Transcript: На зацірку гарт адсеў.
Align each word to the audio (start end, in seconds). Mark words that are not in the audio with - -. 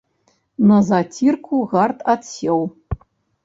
На 0.69 0.79
зацірку 0.87 1.61
гарт 1.75 1.99
адсеў. 2.17 2.69